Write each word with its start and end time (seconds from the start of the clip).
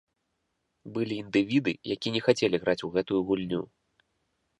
Былі 0.95 1.13
індывіды, 1.23 1.73
якія 1.95 2.13
не 2.15 2.21
хацелі 2.29 2.61
граць 2.65 2.79
у 2.87 2.91
гэтую 2.97 3.21
гульню. 3.29 3.61